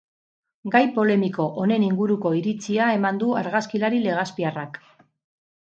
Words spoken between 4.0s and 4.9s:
legazpiarrak.